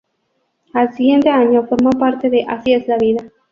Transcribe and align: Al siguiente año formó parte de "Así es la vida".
Al 0.73 0.91
siguiente 0.95 1.29
año 1.29 1.67
formó 1.67 1.91
parte 1.91 2.31
de 2.31 2.43
"Así 2.47 2.73
es 2.73 2.87
la 2.87 2.97
vida". 2.97 3.21